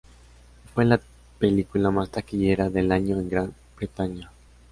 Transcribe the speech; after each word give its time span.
Fue 0.73 0.83
la 0.83 0.99
película 1.37 1.91
más 1.91 2.09
taquillera 2.09 2.71
del 2.71 2.91
año 2.91 3.19
en 3.19 3.29
Gran 3.29 3.53
Bretaña. 3.77 4.31